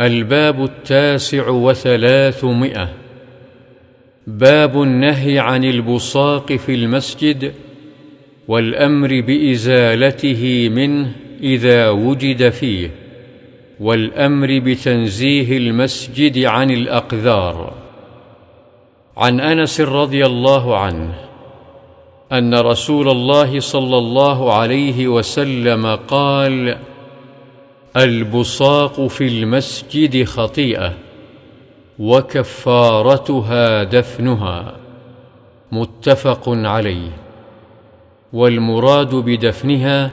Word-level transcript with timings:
الباب 0.00 0.64
التاسع 0.64 1.48
وثلاثمائة. 1.48 2.88
باب 4.26 4.82
النهي 4.82 5.38
عن 5.38 5.64
البصاق 5.64 6.52
في 6.52 6.74
المسجد 6.74 7.52
والأمر 8.48 9.20
بإزالته 9.20 10.68
منه 10.72 11.12
إذا 11.42 11.90
وجد 11.90 12.48
فيه 12.48 12.90
والأمر 13.80 14.58
بتنزيه 14.58 15.56
المسجد 15.56 16.38
عن 16.44 16.70
الأقذار. 16.70 17.72
عن 19.16 19.40
أنس 19.40 19.80
رضي 19.80 20.26
الله 20.26 20.78
عنه 20.78 21.14
أن 22.32 22.54
رسول 22.54 23.08
الله 23.08 23.60
صلى 23.60 23.98
الله 23.98 24.54
عليه 24.54 25.08
وسلم 25.08 25.86
قال 25.86 26.76
البصاق 27.96 29.06
في 29.06 29.28
المسجد 29.28 30.24
خطيئة 30.24 30.94
وكفارتها 31.98 33.84
دفنها 33.84 34.76
متفق 35.72 36.48
عليه. 36.48 37.10
والمراد 38.32 39.14
بدفنها 39.14 40.10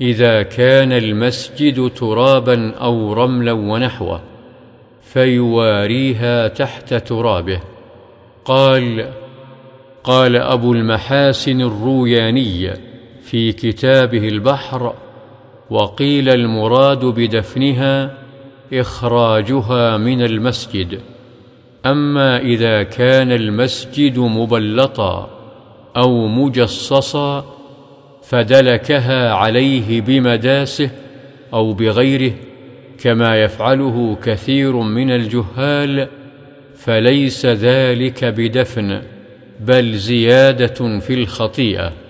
إذا 0.00 0.42
كان 0.42 0.92
المسجد 0.92 1.90
ترابا 1.90 2.74
أو 2.74 3.12
رملا 3.12 3.52
ونحوه 3.52 4.20
فيواريها 5.02 6.48
تحت 6.48 6.94
ترابه. 6.94 7.60
قال 8.44 9.12
قال 10.04 10.36
أبو 10.36 10.72
المحاسن 10.72 11.60
الروياني 11.60 12.70
في 13.22 13.52
كتابه 13.52 14.28
البحر 14.28 14.94
وقيل 15.72 16.28
المراد 16.28 17.04
بدفنها 17.04 18.10
إخراجها 18.72 19.96
من 19.96 20.22
المسجد. 20.22 21.00
أما 21.86 22.38
إذا 22.38 22.82
كان 22.82 23.32
المسجد 23.32 24.18
مبلطا 24.18 25.30
أو 25.96 26.28
مجصصا 26.28 27.44
فدلكها 28.22 29.32
عليه 29.32 30.00
بمداسه 30.00 30.90
أو 31.52 31.72
بغيره 31.72 32.32
كما 32.98 33.42
يفعله 33.42 34.16
كثير 34.24 34.76
من 34.76 35.10
الجهال 35.10 36.08
فليس 36.76 37.46
ذلك 37.46 38.24
بدفن 38.24 39.02
بل 39.60 39.94
زيادة 39.94 40.98
في 40.98 41.14
الخطيئة. 41.14 42.01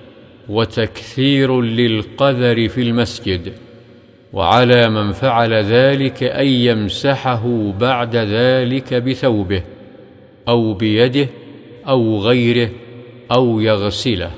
وتكثير 0.48 1.60
للقذر 1.60 2.68
في 2.68 2.82
المسجد 2.82 3.52
وعلى 4.32 4.88
من 4.88 5.12
فعل 5.12 5.54
ذلك 5.54 6.22
أن 6.22 6.46
يمسحه 6.46 7.72
بعد 7.80 8.16
ذلك 8.16 8.94
بثوبه 8.94 9.62
أو 10.48 10.74
بيده 10.74 11.28
أو 11.88 12.18
غيره 12.18 12.70
أو 13.32 13.60
يغسله. 13.60 14.30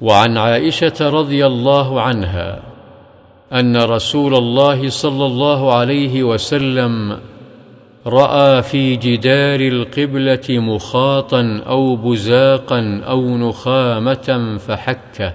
وعن 0.00 0.36
عائشة 0.36 1.10
رضي 1.10 1.46
الله 1.46 2.00
عنها 2.00 2.62
أن 3.52 3.76
رسول 3.76 4.34
الله 4.34 4.88
صلى 4.88 5.26
الله 5.26 5.74
عليه 5.74 6.22
وسلم 6.22 7.18
رأى 8.08 8.62
في 8.62 8.96
جدار 8.96 9.60
القبلة 9.60 10.44
مخاطا 10.48 11.62
أو 11.66 11.96
بزاقا 11.96 13.00
أو 13.08 13.36
نخامة 13.36 14.58
فحكه 14.66 15.34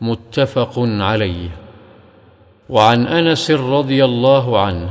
متفق 0.00 0.72
عليه. 0.78 1.48
وعن 2.68 3.06
أنس 3.06 3.50
رضي 3.50 4.04
الله 4.04 4.58
عنه 4.58 4.90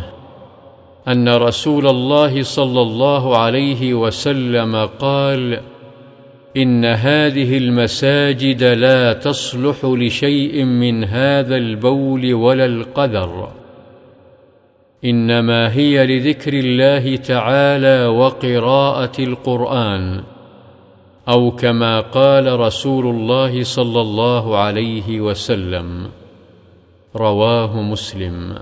أن 1.08 1.30
رسول 1.30 1.88
الله 1.88 2.44
صلى 2.44 2.82
الله 2.82 3.38
عليه 3.38 3.94
وسلم 3.94 4.90
قال 5.00 5.60
إن 6.58 6.86
هذه 6.86 7.58
المساجد 7.58 8.64
لا 8.64 9.14
تصلح 9.14 9.86
لشيء 9.86 10.64
من 10.64 11.04
هذا 11.04 11.56
البول 11.56 12.34
ولا 12.34 12.66
القذر 12.66 13.61
إنما 15.06 15.74
هي 15.74 16.06
لذكر 16.08 16.54
الله 16.54 17.16
تعالى 17.16 18.06
وقراءة 18.06 19.12
القرآن 19.20 20.24
أو 21.30 21.52
كما 21.52 22.00
قال 22.02 22.60
رسول 22.60 23.06
الله 23.08 23.64
صلى 23.64 24.02
الله 24.02 24.58
عليه 24.58 25.22
وسلم 25.22 26.10
رواه 27.16 27.82
مسلم. 27.82 28.56